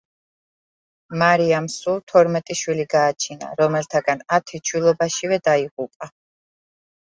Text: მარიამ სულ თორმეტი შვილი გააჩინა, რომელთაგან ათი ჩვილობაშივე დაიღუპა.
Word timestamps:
მარიამ 1.21 1.67
სულ 1.73 1.99
თორმეტი 2.13 2.57
შვილი 2.63 2.87
გააჩინა, 2.95 3.51
რომელთაგან 3.61 4.27
ათი 4.41 4.63
ჩვილობაშივე 4.73 5.41
დაიღუპა. 5.53 6.13